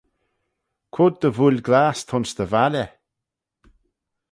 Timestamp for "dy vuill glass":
1.21-1.99